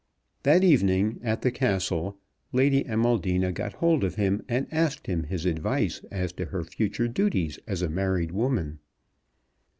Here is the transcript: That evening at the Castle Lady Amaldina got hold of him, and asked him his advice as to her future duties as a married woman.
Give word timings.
That 0.41 0.63
evening 0.63 1.19
at 1.21 1.43
the 1.43 1.51
Castle 1.51 2.17
Lady 2.51 2.83
Amaldina 2.85 3.51
got 3.51 3.73
hold 3.73 4.03
of 4.03 4.15
him, 4.15 4.41
and 4.49 4.65
asked 4.73 5.05
him 5.05 5.25
his 5.25 5.45
advice 5.45 6.03
as 6.09 6.33
to 6.33 6.45
her 6.45 6.63
future 6.63 7.07
duties 7.07 7.59
as 7.67 7.83
a 7.83 7.87
married 7.87 8.31
woman. 8.31 8.79